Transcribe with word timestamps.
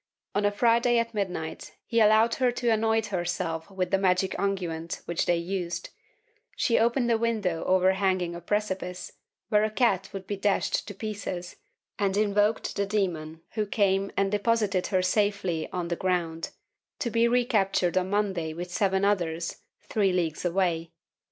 On 0.33 0.45
a 0.45 0.51
Friday 0.51 0.97
at 0.97 1.13
midnight 1.13 1.75
he 1.85 1.99
allowed 1.99 2.33
her 2.41 2.51
to 2.53 2.69
anoint 2.71 3.05
herself 3.13 3.69
with 3.69 3.91
the 3.91 3.99
magic 3.99 4.33
unguent 4.39 5.01
which 5.05 5.27
they 5.27 5.35
used; 5.37 5.91
she 6.55 6.79
opened 6.79 7.11
a 7.11 7.19
window 7.19 7.63
over 7.65 7.91
hanging 7.91 8.33
a 8.33 8.41
precipice, 8.41 9.11
where 9.49 9.63
a 9.63 9.69
cat 9.69 10.09
would 10.11 10.25
be 10.25 10.35
dashed 10.35 10.87
to 10.87 10.95
pieces, 10.95 11.57
and 11.99 12.17
invoked 12.17 12.75
the 12.75 12.87
demon 12.87 13.41
who 13.51 13.67
came 13.67 14.11
and 14.17 14.31
deposited 14.31 14.87
her 14.87 15.03
safely 15.03 15.69
on 15.71 15.89
the 15.89 15.95
ground— 15.95 16.49
to 16.97 17.11
be 17.11 17.27
recaptured 17.27 17.95
on 17.95 18.09
Monday 18.09 18.53
with 18.55 18.71
seven 18.71 19.05
others, 19.05 19.57
three 19.83 20.11
leagues 20.11 20.43
away. 20.43 20.89